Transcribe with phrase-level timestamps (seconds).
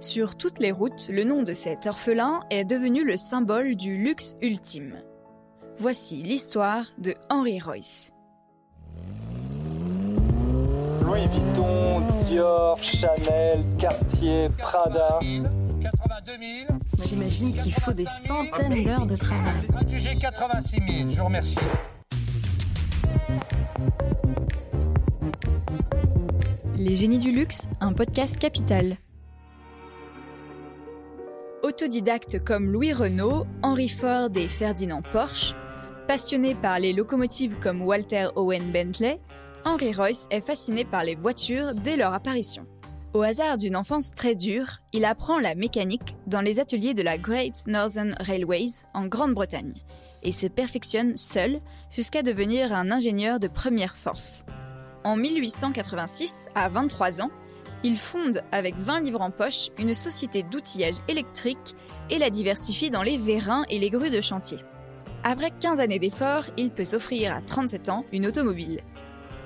[0.00, 4.36] Sur toutes les routes, le nom de cet orphelin est devenu le symbole du luxe
[4.40, 5.02] ultime.
[5.78, 8.12] Voici l'histoire de Henry Royce.
[11.02, 15.18] Louis Vuitton, Dior, Chanel, Cartier, Prada.
[15.20, 16.32] 82
[16.68, 16.78] 000.
[17.08, 19.66] J'imagine qu'il faut des centaines d'heures de travail.
[19.88, 21.58] J'ai 86 000, je vous remercie.
[26.76, 28.96] Les génies du luxe, un podcast capital.
[31.78, 35.54] Autodidacte comme Louis Renault, Henry Ford et Ferdinand Porsche,
[36.08, 39.20] passionné par les locomotives comme Walter Owen Bentley,
[39.64, 42.66] Henry Royce est fasciné par les voitures dès leur apparition.
[43.14, 47.16] Au hasard d'une enfance très dure, il apprend la mécanique dans les ateliers de la
[47.16, 49.74] Great Northern Railways en Grande-Bretagne
[50.24, 51.60] et se perfectionne seul
[51.92, 54.44] jusqu'à devenir un ingénieur de première force.
[55.04, 57.30] En 1886, à 23 ans,
[57.84, 61.76] il fonde avec 20 livres en poche une société d'outillage électrique
[62.10, 64.58] et la diversifie dans les vérins et les grues de chantier.
[65.24, 68.80] Après 15 années d'efforts, il peut s'offrir à 37 ans une automobile.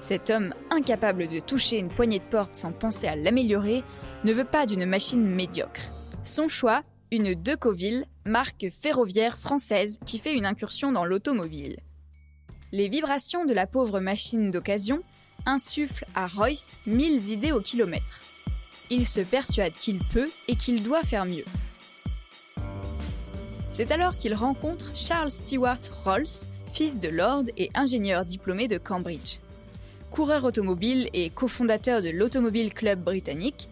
[0.00, 3.82] Cet homme, incapable de toucher une poignée de porte sans penser à l'améliorer,
[4.24, 5.90] ne veut pas d'une machine médiocre.
[6.24, 11.78] Son choix, une Decoville, marque ferroviaire française qui fait une incursion dans l'automobile.
[12.72, 15.00] Les vibrations de la pauvre machine d'occasion
[15.46, 18.20] insuffle à Royce mille idées au kilomètre.
[18.90, 21.44] Il se persuade qu'il peut et qu'il doit faire mieux.
[23.72, 29.38] C'est alors qu'il rencontre Charles Stewart Rolls, fils de lord et ingénieur diplômé de Cambridge.
[30.10, 33.68] Coureur automobile et cofondateur de l'Automobile Club britannique,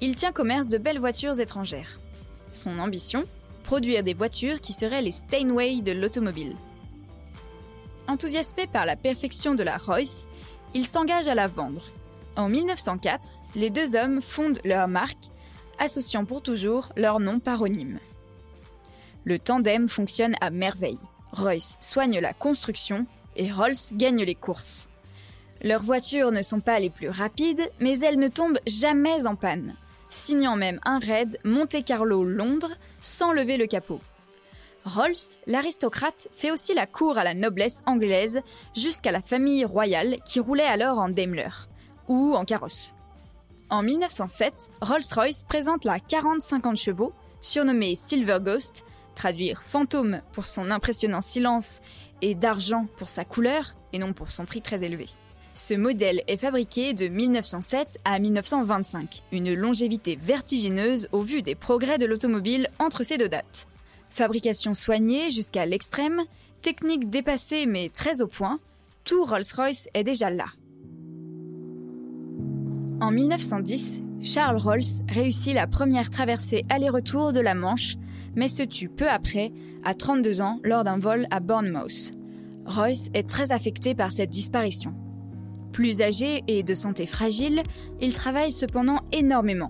[0.00, 2.00] il tient commerce de belles voitures étrangères.
[2.52, 3.24] Son ambition
[3.64, 6.54] Produire des voitures qui seraient les Steinway de l'automobile.
[8.06, 10.28] Enthousiasmé par la perfection de la Royce,
[10.76, 11.90] il s'engage à la vendre.
[12.36, 15.30] En 1904, les deux hommes fondent leur marque,
[15.78, 17.98] associant pour toujours leur nom paronyme.
[19.24, 20.98] Le tandem fonctionne à merveille.
[21.32, 23.06] Royce soigne la construction
[23.36, 24.86] et Rolls gagne les courses.
[25.62, 29.76] Leurs voitures ne sont pas les plus rapides, mais elles ne tombent jamais en panne,
[30.10, 34.02] signant même un raid Monte-Carlo-Londres sans lever le capot.
[34.86, 38.40] Rolls, l'aristocrate, fait aussi la cour à la noblesse anglaise
[38.72, 41.48] jusqu'à la famille royale qui roulait alors en Daimler,
[42.06, 42.94] ou en carrosse.
[43.68, 48.84] En 1907, Rolls-Royce présente la 40-50 chevaux, surnommée Silver Ghost,
[49.16, 51.80] traduire fantôme pour son impressionnant silence
[52.22, 55.08] et d'argent pour sa couleur, et non pour son prix très élevé.
[55.52, 61.98] Ce modèle est fabriqué de 1907 à 1925, une longévité vertigineuse au vu des progrès
[61.98, 63.66] de l'automobile entre ces deux dates.
[64.16, 66.22] Fabrication soignée jusqu'à l'extrême,
[66.62, 68.60] technique dépassée mais très au point,
[69.04, 70.46] tout Rolls-Royce est déjà là.
[73.02, 77.96] En 1910, Charles Rolls réussit la première traversée aller-retour de la Manche,
[78.34, 79.52] mais se tue peu après,
[79.84, 82.14] à 32 ans, lors d'un vol à Bournemouth.
[82.64, 84.94] Royce est très affecté par cette disparition.
[85.72, 87.62] Plus âgé et de santé fragile,
[88.00, 89.68] il travaille cependant énormément.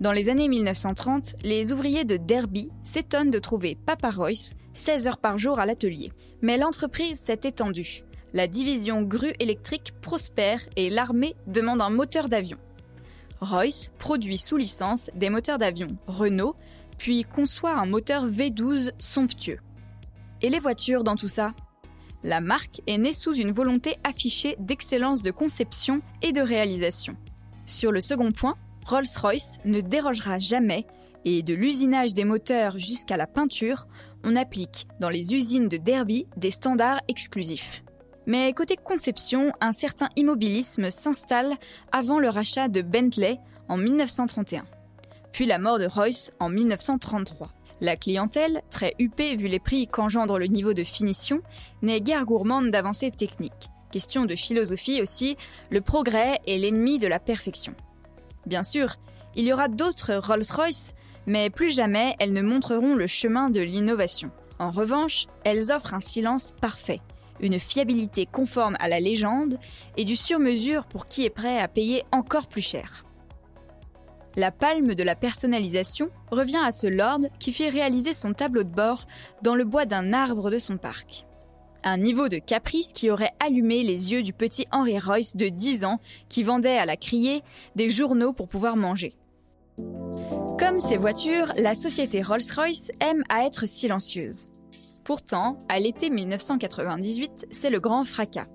[0.00, 5.18] Dans les années 1930, les ouvriers de Derby s'étonnent de trouver Papa Royce 16 heures
[5.18, 6.12] par jour à l'atelier.
[6.40, 8.04] Mais l'entreprise s'est étendue.
[8.32, 12.58] La division grue électrique prospère et l'armée demande un moteur d'avion.
[13.40, 16.54] Royce produit sous licence des moteurs d'avion Renault,
[16.96, 19.58] puis conçoit un moteur V12 somptueux.
[20.42, 21.54] Et les voitures dans tout ça?
[22.22, 27.16] La marque est née sous une volonté affichée d'excellence de conception et de réalisation.
[27.66, 28.56] Sur le second point,
[28.88, 30.86] Rolls-Royce ne dérogera jamais
[31.26, 33.86] et de l'usinage des moteurs jusqu'à la peinture,
[34.24, 37.84] on applique dans les usines de Derby des standards exclusifs.
[38.26, 41.54] Mais côté conception, un certain immobilisme s'installe
[41.92, 43.38] avant le rachat de Bentley
[43.68, 44.64] en 1931,
[45.32, 47.50] puis la mort de Royce en 1933.
[47.82, 51.42] La clientèle, très huppée vu les prix qu'engendre le niveau de finition,
[51.82, 53.68] n'est guère gourmande d'avancées techniques.
[53.92, 55.36] Question de philosophie aussi,
[55.70, 57.74] le progrès est l'ennemi de la perfection.
[58.48, 58.96] Bien sûr,
[59.36, 60.94] il y aura d'autres Rolls-Royce,
[61.26, 64.30] mais plus jamais elles ne montreront le chemin de l'innovation.
[64.58, 67.02] En revanche, elles offrent un silence parfait,
[67.40, 69.58] une fiabilité conforme à la légende
[69.98, 73.04] et du sur-mesure pour qui est prêt à payer encore plus cher.
[74.34, 78.70] La palme de la personnalisation revient à ce lord qui fit réaliser son tableau de
[78.70, 79.04] bord
[79.42, 81.27] dans le bois d'un arbre de son parc.
[81.84, 85.84] Un niveau de caprice qui aurait allumé les yeux du petit Henry Royce de 10
[85.84, 87.42] ans qui vendait à la criée
[87.76, 89.14] des journaux pour pouvoir manger.
[90.58, 94.48] Comme ses voitures, la société Rolls-Royce aime à être silencieuse.
[95.04, 98.48] Pourtant, à l'été 1998, c'est le grand fracas.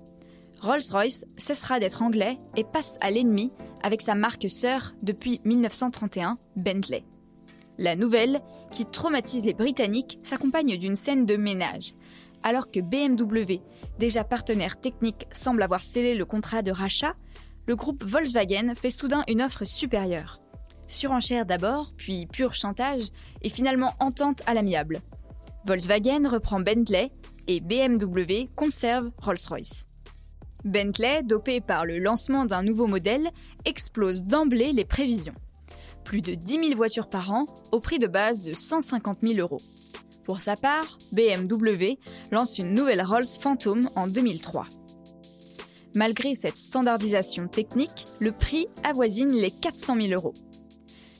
[0.60, 3.50] Rolls-Royce cessera d'être anglais et passe à l'ennemi
[3.82, 7.04] avec sa marque sœur depuis 1931, Bentley.
[7.78, 11.94] La nouvelle, qui traumatise les Britanniques, s'accompagne d'une scène de ménage.
[12.46, 13.62] Alors que BMW,
[13.98, 17.14] déjà partenaire technique, semble avoir scellé le contrat de rachat,
[17.66, 20.42] le groupe Volkswagen fait soudain une offre supérieure.
[20.86, 23.08] Surenchère d'abord, puis pur chantage,
[23.40, 25.00] et finalement entente à l'amiable.
[25.64, 27.10] Volkswagen reprend Bentley
[27.46, 29.86] et BMW conserve Rolls-Royce.
[30.64, 33.30] Bentley, dopé par le lancement d'un nouveau modèle,
[33.64, 35.34] explose d'emblée les prévisions.
[36.04, 39.60] Plus de 10 000 voitures par an au prix de base de 150 000 euros.
[40.24, 41.98] Pour sa part, BMW
[42.30, 44.66] lance une nouvelle Rolls Phantom en 2003.
[45.94, 50.34] Malgré cette standardisation technique, le prix avoisine les 400 000 euros.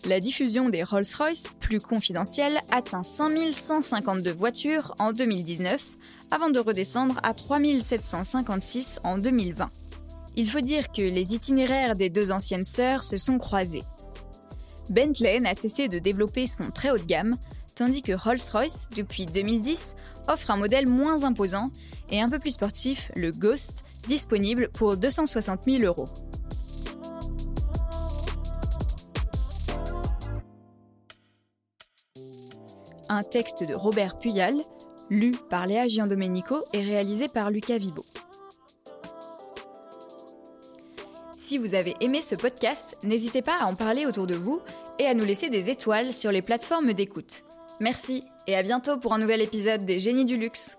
[0.06, 5.82] La diffusion des Rolls-Royce, plus confidentielle, atteint 5152 voitures en 2019,
[6.30, 9.70] avant de redescendre à 3756 en 2020.
[10.36, 13.84] Il faut dire que les itinéraires des deux anciennes sœurs se sont croisés.
[14.90, 17.36] Bentley n'a cessé de développer son très haut de gamme,
[17.74, 19.96] tandis que Rolls-Royce, depuis 2010,
[20.28, 21.70] offre un modèle moins imposant
[22.10, 26.06] et un peu plus sportif, le Ghost, disponible pour 260 000 euros.
[33.08, 34.54] Un texte de Robert Puyal,
[35.10, 38.04] lu par Léa Giandomenico et réalisé par Lucas Vibo.
[41.36, 44.60] Si vous avez aimé ce podcast, n'hésitez pas à en parler autour de vous
[44.98, 47.44] et à nous laisser des étoiles sur les plateformes d'écoute.
[47.80, 50.78] Merci et à bientôt pour un nouvel épisode des Génies du Luxe.